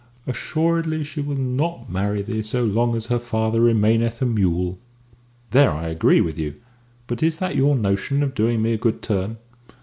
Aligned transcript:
"Assuredly 0.25 1.03
she 1.03 1.21
will 1.21 1.35
not 1.37 1.87
marry 1.87 2.23
thee 2.23 2.41
so 2.41 2.65
long 2.65 2.95
as 2.95 3.05
her 3.05 3.19
father 3.19 3.61
remaineth 3.61 4.19
a 4.19 4.25
mule." 4.25 4.79
"There 5.51 5.69
I 5.69 5.89
agree 5.89 6.21
with 6.21 6.39
you. 6.39 6.55
But 7.05 7.21
is 7.21 7.37
that 7.37 7.55
your 7.55 7.75
notion 7.75 8.23
of 8.23 8.33
doing 8.33 8.63
me 8.63 8.73
a 8.73 8.77
good 8.79 9.03
turn?" 9.03 9.37